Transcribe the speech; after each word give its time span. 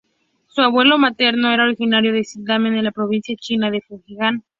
Su 0.47 0.61
abuelo 0.61 0.97
materno 0.97 1.53
era 1.53 1.65
originario 1.65 2.11
de 2.11 2.23
Xiamen 2.23 2.73
en 2.73 2.85
la 2.85 2.91
provincia 2.91 3.35
china 3.35 3.69
de 3.69 3.81
Fujian. 3.81 4.43